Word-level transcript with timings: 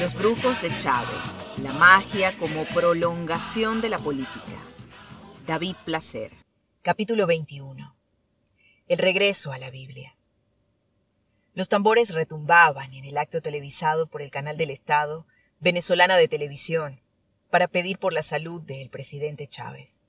Los 0.00 0.14
brujos 0.14 0.62
de 0.62 0.74
Chávez, 0.78 1.14
la 1.58 1.74
magia 1.74 2.38
como 2.38 2.64
prolongación 2.64 3.82
de 3.82 3.90
la 3.90 3.98
política. 3.98 4.64
David 5.46 5.76
Placer. 5.84 6.32
Capítulo 6.80 7.26
21. 7.26 7.94
El 8.88 8.96
regreso 8.96 9.52
a 9.52 9.58
la 9.58 9.68
Biblia. 9.68 10.16
Los 11.52 11.68
tambores 11.68 12.14
retumbaban 12.14 12.94
en 12.94 13.04
el 13.04 13.18
acto 13.18 13.42
televisado 13.42 14.06
por 14.06 14.22
el 14.22 14.30
canal 14.30 14.56
del 14.56 14.70
Estado, 14.70 15.26
venezolana 15.58 16.16
de 16.16 16.28
televisión, 16.28 17.02
para 17.50 17.68
pedir 17.68 17.98
por 17.98 18.14
la 18.14 18.22
salud 18.22 18.62
del 18.62 18.88
presidente 18.88 19.48
Chávez. 19.48 20.00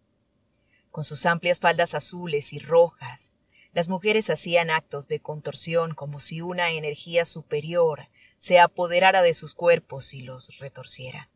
Con 0.90 1.04
sus 1.04 1.26
amplias 1.26 1.60
faldas 1.60 1.96
azules 1.96 2.54
y 2.54 2.60
rojas, 2.60 3.34
las 3.74 3.90
mujeres 3.90 4.30
hacían 4.30 4.70
actos 4.70 5.10
de 5.10 5.20
contorsión 5.20 5.96
como 5.96 6.22
si 6.22 6.40
una 6.40 6.72
energía 6.72 7.26
superior 7.26 8.08
se 8.42 8.60
apoderara 8.60 9.22
de 9.22 9.36
sus 9.36 9.54
cuerpos 9.54 10.16
y 10.16 10.24
los 10.24 10.58
retorciera. 10.58 11.30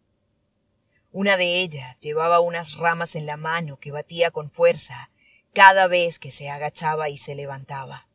Una 1.11 1.37
de 1.37 1.61
ellas 1.61 1.99
llevaba 1.99 2.39
unas 2.39 2.77
ramas 2.77 3.15
en 3.15 3.27
la 3.27 3.37
mano 3.37 3.77
que 3.77 3.91
batía 3.91 4.31
con 4.31 4.49
fuerza 4.49 5.11
cada 5.53 5.85
vez 5.85 6.17
que 6.17 6.31
se 6.31 6.49
agachaba 6.49 7.09
y 7.09 7.19
se 7.19 7.35
levantaba. 7.35 8.07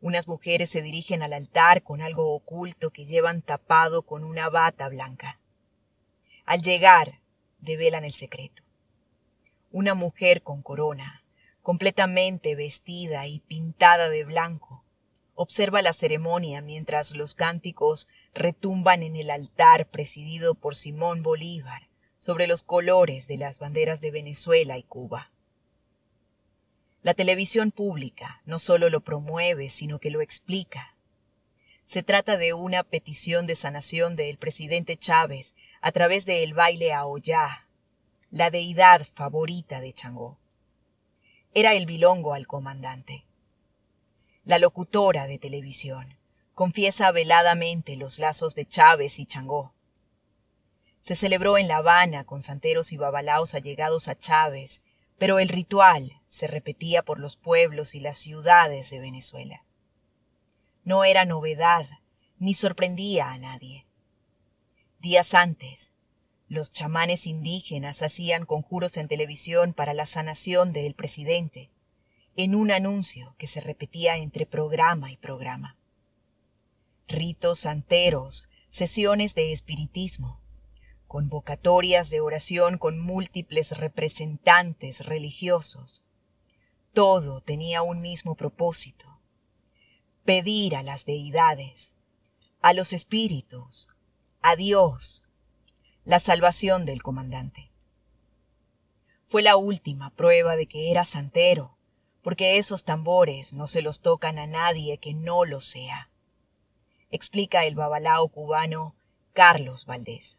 Unas 0.00 0.26
mujeres 0.26 0.70
se 0.70 0.82
dirigen 0.82 1.22
al 1.22 1.32
altar 1.32 1.84
con 1.84 2.02
algo 2.02 2.34
oculto 2.34 2.90
que 2.90 3.06
llevan 3.06 3.42
tapado 3.42 4.02
con 4.02 4.24
una 4.24 4.48
bata 4.48 4.88
blanca. 4.88 5.38
Al 6.46 6.62
llegar, 6.62 7.20
develan 7.60 8.04
el 8.04 8.12
secreto. 8.12 8.64
Una 9.70 9.94
mujer 9.94 10.42
con 10.42 10.62
corona, 10.62 11.22
completamente 11.62 12.56
vestida 12.56 13.28
y 13.28 13.38
pintada 13.38 14.08
de 14.08 14.24
blanco, 14.24 14.84
observa 15.38 15.82
la 15.82 15.92
ceremonia 15.92 16.60
mientras 16.60 17.14
los 17.14 17.34
cánticos 17.34 18.08
retumban 18.34 19.02
en 19.02 19.14
el 19.14 19.30
altar 19.30 19.88
presidido 19.88 20.54
por 20.54 20.74
Simón 20.74 21.22
Bolívar 21.22 21.88
sobre 22.18 22.48
los 22.48 22.62
colores 22.62 23.28
de 23.28 23.36
las 23.36 23.60
banderas 23.60 24.00
de 24.00 24.10
Venezuela 24.10 24.76
y 24.76 24.82
Cuba. 24.82 25.30
La 27.02 27.14
televisión 27.14 27.70
pública 27.70 28.42
no 28.44 28.58
solo 28.58 28.90
lo 28.90 29.00
promueve, 29.00 29.70
sino 29.70 30.00
que 30.00 30.10
lo 30.10 30.20
explica. 30.20 30.96
Se 31.84 32.02
trata 32.02 32.36
de 32.36 32.52
una 32.52 32.82
petición 32.82 33.46
de 33.46 33.54
sanación 33.54 34.16
del 34.16 34.38
presidente 34.38 34.96
Chávez 34.96 35.54
a 35.80 35.92
través 35.92 36.26
del 36.26 36.52
baile 36.52 36.92
a 36.92 37.04
la 38.30 38.50
deidad 38.50 39.06
favorita 39.14 39.80
de 39.80 39.92
Changó 39.92 40.36
era 41.54 41.74
el 41.74 41.86
bilongo 41.86 42.34
al 42.34 42.46
comandante. 42.46 43.24
La 44.48 44.58
locutora 44.58 45.26
de 45.26 45.38
televisión 45.38 46.16
confiesa 46.54 47.12
veladamente 47.12 47.96
los 47.96 48.18
lazos 48.18 48.54
de 48.54 48.64
Chávez 48.64 49.18
y 49.18 49.26
Changó. 49.26 49.74
Se 51.02 51.16
celebró 51.16 51.58
en 51.58 51.68
La 51.68 51.76
Habana 51.76 52.24
con 52.24 52.40
santeros 52.40 52.92
y 52.92 52.96
babalaos 52.96 53.52
allegados 53.52 54.08
a 54.08 54.16
Chávez, 54.16 54.80
pero 55.18 55.38
el 55.38 55.50
ritual 55.50 56.22
se 56.28 56.46
repetía 56.46 57.02
por 57.02 57.20
los 57.20 57.36
pueblos 57.36 57.94
y 57.94 58.00
las 58.00 58.16
ciudades 58.16 58.88
de 58.88 59.00
Venezuela. 59.00 59.66
No 60.82 61.04
era 61.04 61.26
novedad, 61.26 61.86
ni 62.38 62.54
sorprendía 62.54 63.28
a 63.28 63.36
nadie. 63.36 63.84
Días 64.98 65.34
antes, 65.34 65.92
los 66.48 66.70
chamanes 66.70 67.26
indígenas 67.26 68.00
hacían 68.00 68.46
conjuros 68.46 68.96
en 68.96 69.08
televisión 69.08 69.74
para 69.74 69.92
la 69.92 70.06
sanación 70.06 70.72
del 70.72 70.94
presidente, 70.94 71.68
en 72.38 72.54
un 72.54 72.70
anuncio 72.70 73.34
que 73.36 73.48
se 73.48 73.60
repetía 73.60 74.16
entre 74.16 74.46
programa 74.46 75.10
y 75.10 75.16
programa. 75.16 75.76
Ritos 77.08 77.58
santeros, 77.58 78.48
sesiones 78.68 79.34
de 79.34 79.52
espiritismo, 79.52 80.40
convocatorias 81.08 82.10
de 82.10 82.20
oración 82.20 82.78
con 82.78 83.00
múltiples 83.00 83.76
representantes 83.76 85.04
religiosos. 85.04 86.04
Todo 86.92 87.40
tenía 87.40 87.82
un 87.82 88.00
mismo 88.00 88.36
propósito, 88.36 89.18
pedir 90.24 90.76
a 90.76 90.84
las 90.84 91.06
deidades, 91.06 91.90
a 92.60 92.72
los 92.72 92.92
espíritus, 92.92 93.88
a 94.42 94.54
Dios, 94.54 95.24
la 96.04 96.20
salvación 96.20 96.86
del 96.86 97.02
comandante. 97.02 97.72
Fue 99.24 99.42
la 99.42 99.56
última 99.56 100.10
prueba 100.14 100.54
de 100.54 100.66
que 100.66 100.92
era 100.92 101.04
santero, 101.04 101.77
porque 102.22 102.58
esos 102.58 102.84
tambores 102.84 103.52
no 103.52 103.66
se 103.66 103.82
los 103.82 104.00
tocan 104.00 104.38
a 104.38 104.46
nadie 104.46 104.98
que 104.98 105.14
no 105.14 105.44
lo 105.44 105.60
sea. 105.60 106.10
Explica 107.10 107.64
el 107.64 107.74
babalao 107.74 108.28
cubano 108.28 108.94
Carlos 109.32 109.86
Valdés. 109.86 110.38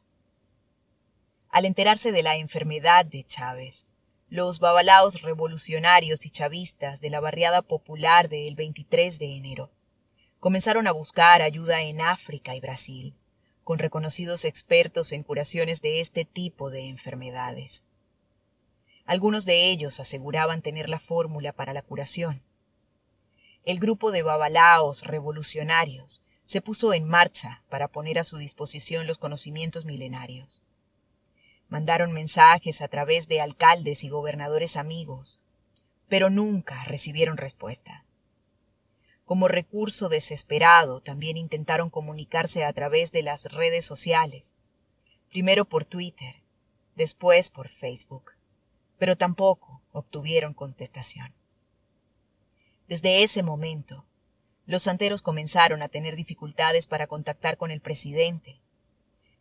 Al 1.50 1.66
enterarse 1.66 2.12
de 2.12 2.22
la 2.22 2.35
enfermedad 2.35 3.06
de 3.06 3.23
Chávez, 3.23 3.88
los 4.28 4.59
babalaos 4.59 5.22
revolucionarios 5.23 6.25
y 6.25 6.29
chavistas 6.29 7.01
de 7.01 7.09
la 7.09 7.19
barriada 7.19 7.63
popular 7.63 8.29
del 8.29 8.56
23 8.56 9.17
de 9.17 9.35
enero 9.35 9.72
comenzaron 10.40 10.88
a 10.88 10.91
buscar 10.91 11.41
ayuda 11.41 11.81
en 11.81 12.01
África 12.01 12.56
y 12.56 12.59
Brasil 12.59 13.16
con 13.69 13.78
reconocidos 13.78 14.46
expertos 14.46 15.11
en 15.11 15.22
curaciones 15.22 15.81
de 15.84 16.01
este 16.01 16.25
tipo 16.25 16.72
de 16.72 16.88
enfermedades. 16.88 17.84
Algunos 19.09 19.44
de 19.47 19.72
ellos 19.72 20.00
aseguraban 20.00 20.62
tener 20.62 20.88
la 20.88 21.00
fórmula 21.00 21.52
para 21.52 21.74
la 21.74 21.81
curación. 21.81 22.44
El 23.66 23.80
grupo 23.80 24.12
de 24.12 24.22
babalaos 24.22 25.02
revolucionarios 25.02 26.22
se 26.46 26.62
puso 26.62 26.94
en 26.94 27.06
marcha 27.06 27.64
para 27.70 27.88
poner 27.88 28.20
a 28.20 28.24
su 28.24 28.38
disposición 28.38 29.08
los 29.08 29.18
conocimientos 29.18 29.84
milenarios. 29.86 30.62
Mandaron 31.70 32.14
mensajes 32.14 32.84
a 32.84 32.88
través 32.88 33.28
de 33.28 33.42
alcaldes 33.42 34.03
y 34.03 34.09
gobernadores 34.09 34.78
amigos, 34.78 35.40
pero 36.08 36.30
nunca 36.30 36.84
recibieron 36.84 37.38
respuesta. 37.38 38.06
Como 39.26 39.47
recurso 39.47 40.09
desesperado, 40.09 41.02
también 41.02 41.36
intentaron 41.36 41.90
comunicarse 41.90 42.64
a 42.64 42.72
través 42.74 43.12
de 43.12 43.24
las 43.24 43.46
redes 43.46 43.86
sociales, 43.86 44.53
primero 45.30 45.66
por 45.66 45.84
Twitter, 45.84 46.44
después 46.96 47.50
por 47.50 47.70
Facebook, 47.70 48.34
pero 48.99 49.17
tampoco 49.17 49.81
obtuvieron 49.91 50.53
contestación. 50.53 51.33
Desde 52.87 53.23
ese 53.23 53.41
momento, 53.41 54.05
los 54.67 54.83
santeros 54.83 55.23
comenzaron 55.23 55.81
a 55.81 55.87
tener 55.87 56.15
dificultades 56.15 56.85
para 56.85 57.07
contactar 57.07 57.57
con 57.57 57.71
el 57.71 57.81
presidente. 57.81 58.59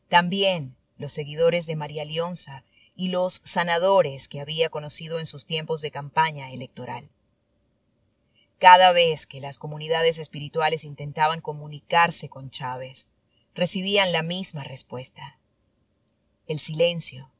También 0.08 0.74
los 0.96 1.12
seguidores 1.12 1.66
de 1.66 1.76
María 1.76 2.06
Leonza 2.06 2.64
y 2.96 3.08
los 3.08 3.42
sanadores 3.44 4.28
que 4.28 4.40
había 4.40 4.70
conocido 4.70 5.18
en 5.18 5.26
sus 5.26 5.44
tiempos 5.44 5.82
de 5.82 5.90
campaña 5.90 6.50
electoral. 6.50 7.10
Cada 8.58 8.90
vez 8.92 9.26
que 9.26 9.40
las 9.40 9.58
comunidades 9.58 10.18
espirituales 10.18 10.82
intentaban 10.82 11.40
comunicarse 11.40 12.28
con 12.28 12.50
Chávez, 12.50 13.06
recibían 13.54 14.12
la 14.12 14.22
misma 14.22 14.64
respuesta. 14.64 15.38
El 16.46 16.58
silencio. 16.58 17.30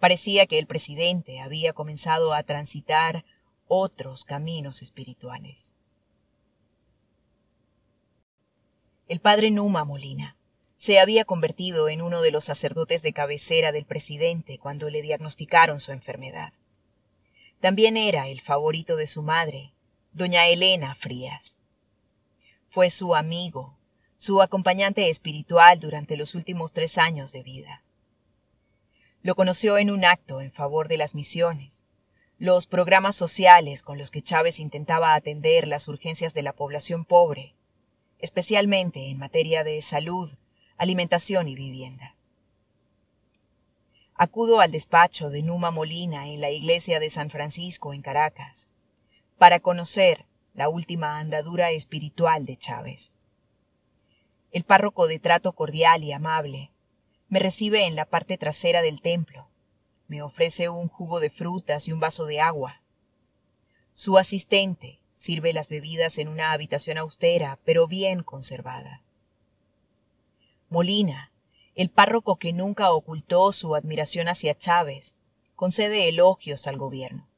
Parecía 0.00 0.46
que 0.46 0.58
el 0.58 0.66
presidente 0.66 1.40
había 1.40 1.74
comenzado 1.74 2.32
a 2.32 2.42
transitar 2.42 3.24
otros 3.68 4.24
caminos 4.24 4.80
espirituales. 4.82 5.74
El 9.06 9.20
padre 9.20 9.50
Numa 9.50 9.84
Molina 9.84 10.36
se 10.78 10.98
había 10.98 11.26
convertido 11.26 11.90
en 11.90 12.00
uno 12.00 12.22
de 12.22 12.30
los 12.30 12.46
sacerdotes 12.46 13.02
de 13.02 13.12
cabecera 13.12 13.72
del 13.72 13.84
presidente 13.84 14.58
cuando 14.58 14.88
le 14.88 15.02
diagnosticaron 15.02 15.80
su 15.80 15.92
enfermedad. 15.92 16.54
También 17.60 17.98
era 17.98 18.28
el 18.28 18.40
favorito 18.40 18.96
de 18.96 19.06
su 19.06 19.20
madre, 19.20 19.74
doña 20.12 20.46
Elena 20.46 20.94
Frías. 20.94 21.58
Fue 22.70 22.88
su 22.88 23.14
amigo, 23.14 23.76
su 24.16 24.40
acompañante 24.40 25.10
espiritual 25.10 25.78
durante 25.78 26.16
los 26.16 26.34
últimos 26.34 26.72
tres 26.72 26.96
años 26.96 27.32
de 27.32 27.42
vida. 27.42 27.84
Lo 29.22 29.34
conoció 29.34 29.76
en 29.76 29.90
un 29.90 30.06
acto 30.06 30.40
en 30.40 30.50
favor 30.50 30.88
de 30.88 30.96
las 30.96 31.14
misiones, 31.14 31.84
los 32.38 32.66
programas 32.66 33.16
sociales 33.16 33.82
con 33.82 33.98
los 33.98 34.10
que 34.10 34.22
Chávez 34.22 34.60
intentaba 34.60 35.14
atender 35.14 35.68
las 35.68 35.88
urgencias 35.88 36.32
de 36.32 36.42
la 36.42 36.54
población 36.54 37.04
pobre, 37.04 37.54
especialmente 38.18 39.10
en 39.10 39.18
materia 39.18 39.62
de 39.62 39.82
salud, 39.82 40.32
alimentación 40.78 41.48
y 41.48 41.54
vivienda. 41.54 42.16
Acudo 44.14 44.60
al 44.60 44.72
despacho 44.72 45.28
de 45.28 45.42
Numa 45.42 45.70
Molina 45.70 46.28
en 46.28 46.40
la 46.40 46.50
iglesia 46.50 46.98
de 46.98 47.10
San 47.10 47.28
Francisco 47.28 47.92
en 47.92 48.00
Caracas 48.00 48.70
para 49.36 49.60
conocer 49.60 50.24
la 50.54 50.70
última 50.70 51.18
andadura 51.18 51.72
espiritual 51.72 52.46
de 52.46 52.56
Chávez. 52.56 53.12
El 54.50 54.64
párroco 54.64 55.06
de 55.08 55.18
trato 55.18 55.52
cordial 55.52 56.04
y 56.04 56.12
amable 56.12 56.70
me 57.30 57.38
recibe 57.38 57.86
en 57.86 57.94
la 57.94 58.06
parte 58.06 58.36
trasera 58.36 58.82
del 58.82 59.00
templo, 59.00 59.48
me 60.08 60.20
ofrece 60.20 60.68
un 60.68 60.88
jugo 60.88 61.20
de 61.20 61.30
frutas 61.30 61.86
y 61.86 61.92
un 61.92 62.00
vaso 62.00 62.26
de 62.26 62.40
agua. 62.40 62.82
Su 63.92 64.18
asistente 64.18 64.98
sirve 65.12 65.52
las 65.52 65.68
bebidas 65.68 66.18
en 66.18 66.26
una 66.26 66.50
habitación 66.50 66.98
austera, 66.98 67.60
pero 67.64 67.86
bien 67.86 68.24
conservada. 68.24 69.02
Molina, 70.68 71.30
el 71.76 71.88
párroco 71.90 72.36
que 72.36 72.52
nunca 72.52 72.90
ocultó 72.90 73.52
su 73.52 73.76
admiración 73.76 74.28
hacia 74.28 74.58
Chávez, 74.58 75.14
concede 75.54 76.08
elogios 76.08 76.66
al 76.66 76.78
gobierno. 76.78 77.28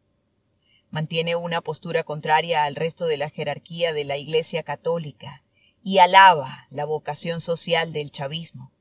Mantiene 0.90 1.36
una 1.36 1.60
postura 1.60 2.02
contraria 2.02 2.64
al 2.64 2.76
resto 2.76 3.04
de 3.04 3.18
la 3.18 3.28
jerarquía 3.28 3.92
de 3.92 4.04
la 4.04 4.16
Iglesia 4.16 4.62
Católica 4.62 5.42
y 5.84 5.98
alaba 5.98 6.66
la 6.70 6.86
vocación 6.86 7.42
social 7.42 7.92
del 7.92 8.10
chavismo, 8.10 8.72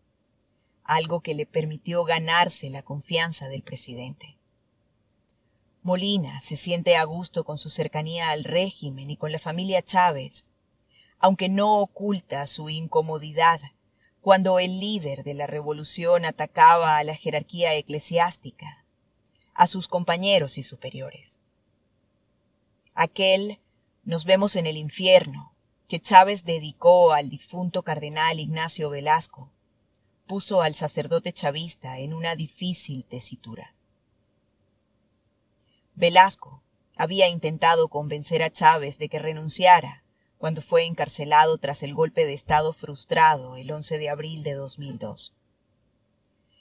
algo 0.92 1.22
que 1.22 1.34
le 1.34 1.46
permitió 1.46 2.04
ganarse 2.04 2.70
la 2.70 2.84
confianza 2.84 3.48
del 3.48 3.64
presidente. 3.64 4.36
Molina 5.84 6.42
se 6.42 6.58
siente 6.58 6.98
a 6.98 7.06
gusto 7.06 7.46
con 7.46 7.58
su 7.58 7.70
cercanía 7.70 8.32
al 8.32 8.44
régimen 8.44 9.10
y 9.10 9.16
con 9.16 9.32
la 9.32 9.40
familia 9.40 9.82
Chávez, 9.82 10.46
aunque 11.18 11.48
no 11.48 11.80
oculta 11.80 12.46
su 12.46 12.70
incomodidad 12.70 13.62
cuando 14.20 14.60
el 14.60 14.82
líder 14.82 15.24
de 15.24 15.34
la 15.34 15.48
revolución 15.48 16.26
atacaba 16.26 16.98
a 16.98 17.04
la 17.06 17.16
jerarquía 17.16 17.74
eclesiástica 17.76 18.84
a 19.54 19.68
sus 19.68 19.88
compañeros 19.88 20.58
y 20.58 20.64
superiores. 20.64 21.40
Aquel 22.96 23.60
nos 24.04 24.26
vemos 24.26 24.58
en 24.58 24.68
el 24.68 24.76
infierno 24.76 25.54
que 25.88 26.02
Chávez 26.02 26.44
dedicó 26.44 27.14
al 27.14 27.30
difunto 27.30 27.84
cardenal 27.84 28.42
Ignacio 28.42 28.90
Velasco 28.90 29.50
puso 30.32 30.62
al 30.62 30.76
sacerdote 30.76 31.34
chavista 31.34 32.00
en 32.00 32.14
una 32.14 32.38
difícil 32.38 33.04
tesitura. 33.04 33.76
Velasco 35.94 36.64
había 36.96 37.28
intentado 37.28 37.90
convencer 37.90 38.42
a 38.42 38.50
Chávez 38.50 38.98
de 38.98 39.10
que 39.10 39.20
renunciara 39.20 40.06
cuando 40.38 40.62
fue 40.62 40.86
encarcelado 40.86 41.58
tras 41.58 41.84
el 41.84 41.94
golpe 41.94 42.26
de 42.26 42.34
Estado 42.34 42.72
frustrado 42.72 43.58
el 43.58 43.70
11 43.70 43.98
de 43.98 44.10
abril 44.10 44.42
de 44.44 44.54
2002. 44.54 45.34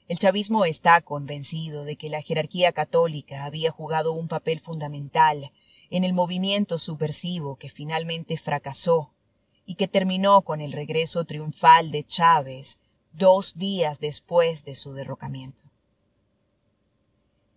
El 0.09 0.19
chavismo 0.19 0.65
está 0.65 1.01
convencido 1.01 1.85
de 1.85 1.95
que 1.95 2.11
la 2.11 2.23
jerarquía 2.23 2.73
católica 2.73 3.45
había 3.45 3.71
jugado 3.71 4.11
un 4.11 4.27
papel 4.27 4.59
fundamental 4.59 5.53
en 5.91 6.03
el 6.03 6.13
movimiento 6.13 6.81
subversivo 6.81 7.55
que 7.55 7.69
finalmente 7.69 8.37
fracasó 8.37 9.13
y 9.65 9.77
que 9.77 9.87
terminó 9.87 10.43
con 10.43 10.61
el 10.61 10.73
regreso 10.73 11.25
triunfal 11.25 11.93
de 11.93 12.03
Chávez 12.03 12.81
dos 13.13 13.57
días 13.57 14.01
después 14.01 14.65
de 14.65 14.75
su 14.75 14.93
derrocamiento. 14.93 15.65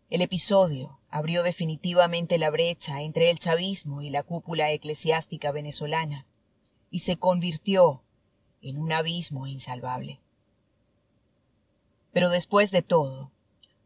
El 0.09 0.21
episodio 0.21 0.99
abrió 1.09 1.41
definitivamente 1.41 2.37
la 2.37 2.51
brecha 2.51 3.01
entre 3.01 3.31
el 3.31 3.39
chavismo 3.39 4.01
y 4.01 4.11
la 4.11 4.21
cúpula 4.21 4.69
eclesiástica 4.71 5.51
venezolana 5.51 6.27
y 6.91 6.99
se 6.99 7.17
convirtió 7.17 8.03
en 8.61 8.77
un 8.77 8.91
abismo 8.91 9.47
insalvable. 9.47 10.21
Pero 12.11 12.29
después 12.29 12.69
de 12.69 12.83
todo, 12.83 13.31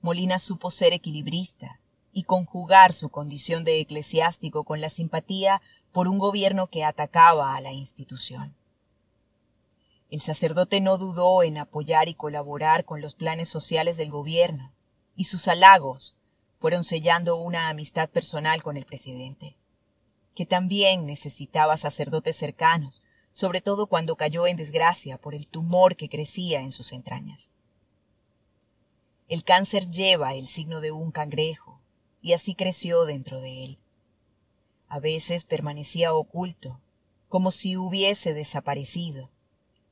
Molina 0.02 0.40
supo 0.40 0.70
ser 0.70 0.92
equilibrista 0.92 1.80
y 2.12 2.24
conjugar 2.24 2.92
su 2.92 3.08
condición 3.08 3.64
de 3.64 3.80
eclesiástico 3.80 4.66
con 4.66 4.82
la 4.82 4.90
simpatía 4.90 5.62
por 5.94 6.10
un 6.10 6.18
gobierno 6.18 6.68
que 6.68 6.84
atacaba 6.84 7.56
a 7.56 7.62
la 7.62 7.72
institución. 7.72 8.57
El 10.10 10.22
sacerdote 10.22 10.80
no 10.80 10.98
dudó 10.98 11.44
en 11.44 11.58
apoyar 11.58 12.08
y 12.08 12.14
colaborar 12.14 12.86
con 12.86 13.02
los 13.02 13.14
planes 13.14 13.50
sociales 13.50 13.98
del 13.98 14.10
gobierno, 14.10 14.72
y 15.16 15.26
sus 15.26 15.48
halagos 15.48 16.16
fueron 16.60 16.84
sellando 16.84 17.36
una 17.36 17.70
amistad 17.70 18.10
personal 18.10 18.64
con 18.64 18.78
el 18.78 18.86
presidente, 18.86 19.58
que 20.34 20.46
también 20.46 21.06
necesitaba 21.06 21.76
sacerdotes 21.76 22.38
cercanos, 22.38 23.04
sobre 23.32 23.60
todo 23.60 23.88
cuando 23.88 24.16
cayó 24.16 24.48
en 24.48 24.56
desgracia 24.56 25.18
por 25.18 25.36
el 25.36 25.48
tumor 25.48 25.96
que 25.96 26.10
crecía 26.10 26.62
en 26.62 26.72
sus 26.72 26.94
entrañas. 26.94 27.52
El 29.28 29.44
cáncer 29.44 29.92
lleva 29.92 30.36
el 30.36 30.48
signo 30.48 30.80
de 30.80 30.92
un 30.92 31.12
cangrejo, 31.12 31.82
y 32.22 32.34
así 32.34 32.56
creció 32.56 33.04
dentro 33.06 33.42
de 33.42 33.64
él. 33.66 33.80
A 34.88 35.00
veces 35.00 35.44
permanecía 35.44 36.14
oculto, 36.14 36.80
como 37.28 37.52
si 37.52 37.76
hubiese 37.76 38.34
desaparecido, 38.34 39.30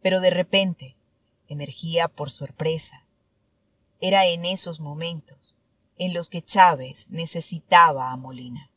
pero 0.06 0.20
de 0.20 0.30
repente 0.30 0.96
emergía 1.48 2.08
por 2.08 2.30
sorpresa. 2.30 3.08
Era 4.00 4.28
en 4.28 4.46
esos 4.46 4.80
momentos 4.80 5.56
en 5.98 6.14
los 6.14 6.30
que 6.30 6.44
Chávez 6.44 7.08
necesitaba 7.10 8.12
a 8.12 8.16
Molina. 8.16 8.70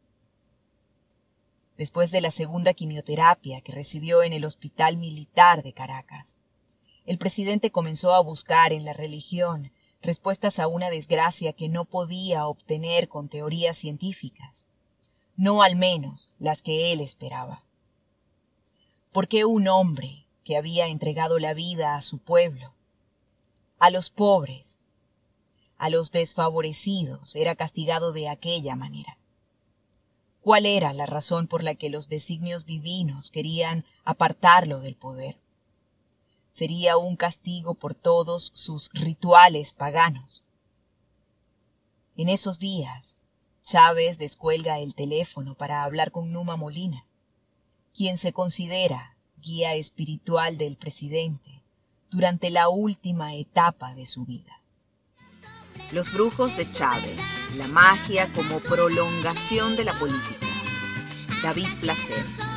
Después 1.77 2.13
de 2.13 2.23
la 2.23 2.31
segunda 2.31 2.73
quimioterapia 2.73 3.61
que 3.61 3.73
recibió 3.73 4.23
en 4.23 4.33
el 4.33 4.47
Hospital 4.47 4.97
Militar 4.97 5.63
de 5.63 5.75
Caracas, 5.75 6.39
el 7.05 7.19
presidente 7.19 7.71
comenzó 7.71 8.15
a 8.15 8.21
buscar 8.21 8.73
en 8.73 8.87
la 8.87 8.95
religión 8.95 9.71
respuestas 10.01 10.59
a 10.59 10.67
una 10.67 10.89
desgracia 10.89 11.53
que 11.53 11.69
no 11.69 11.85
podía 11.85 12.47
obtener 12.47 13.07
con 13.11 13.29
teorías 13.29 13.77
científicas, 13.77 14.65
no 15.37 15.63
al 15.63 15.77
menos 15.77 16.31
las 16.39 16.63
que 16.63 16.91
él 16.91 17.03
esperaba. 17.03 17.67
¿Por 19.13 19.29
qué 19.29 19.45
un 19.45 19.69
hombre 19.69 20.25
que 20.49 20.57
había 20.57 20.87
entregado 20.87 21.39
la 21.39 21.53
vida 21.53 21.95
a 21.95 22.01
su 22.01 22.17
pueblo, 22.17 22.73
a 23.79 23.91
los 23.91 24.09
pobres, 24.09 24.79
a 25.77 25.91
los 25.91 26.11
desfavorecidos, 26.11 27.37
era 27.37 27.55
castigado 27.55 28.13
de 28.13 28.31
aquella 28.31 28.75
manera? 28.75 29.19
¿Cuál 30.41 30.65
era 30.65 30.95
la 30.95 31.05
razón 31.05 31.49
por 31.49 31.63
la 31.63 31.75
que 31.75 31.91
los 31.91 32.09
designios 32.09 32.65
divinos 32.65 33.29
querían 33.31 33.85
apartarlo 34.07 34.81
del 34.81 34.97
poder? 34.97 35.39
sería 36.51 36.97
un 36.97 37.17
castigo 37.17 37.75
por 37.75 37.95
todos 37.95 38.51
sus 38.55 38.89
rituales 38.95 39.75
paganos. 39.75 40.45
En 42.17 42.31
esos 42.31 42.59
días, 42.59 43.19
Chávez 43.63 44.17
descuelga 44.17 44.79
el 44.79 44.95
teléfono 44.95 45.57
para 45.57 45.85
hablar 45.85 46.11
con 46.11 46.33
Numa 46.33 46.57
Molina, 46.57 47.05
quien 47.93 48.17
se 48.17 48.33
considera 48.33 49.18
guía 49.43 49.75
espiritual 49.75 50.59
del 50.59 50.77
presidente 50.77 51.63
durante 52.11 52.51
la 52.51 52.69
última 52.69 53.35
etapa 53.35 53.95
de 53.95 54.07
su 54.07 54.25
vida. 54.25 54.63
Los 55.93 56.13
brujos 56.13 56.57
de 56.57 56.71
Chávez, 56.71 57.19
la 57.57 57.67
magia 57.69 58.33
como 58.35 58.61
prolongación 58.61 59.77
de 59.77 59.85
la 59.85 59.99
política. 59.99 60.47
David 61.43 61.69
Placer. 61.81 62.48